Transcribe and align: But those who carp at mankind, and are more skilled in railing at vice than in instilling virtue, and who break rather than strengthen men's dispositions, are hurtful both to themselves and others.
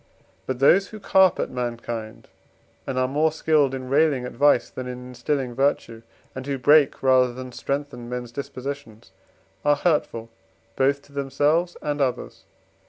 But 0.47 0.57
those 0.57 0.87
who 0.87 0.99
carp 0.99 1.39
at 1.39 1.51
mankind, 1.51 2.27
and 2.87 2.97
are 2.97 3.07
more 3.07 3.31
skilled 3.31 3.75
in 3.75 3.87
railing 3.87 4.25
at 4.25 4.31
vice 4.31 4.67
than 4.67 4.87
in 4.87 5.09
instilling 5.09 5.53
virtue, 5.53 6.01
and 6.33 6.43
who 6.47 6.57
break 6.57 7.03
rather 7.03 7.31
than 7.31 7.51
strengthen 7.51 8.09
men's 8.09 8.31
dispositions, 8.31 9.11
are 9.63 9.75
hurtful 9.75 10.31
both 10.75 11.03
to 11.03 11.11
themselves 11.11 11.77
and 11.83 12.01
others. 12.01 12.45